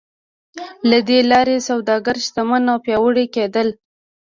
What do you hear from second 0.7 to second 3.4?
له دې لارې سوداګر شتمن او پیاوړي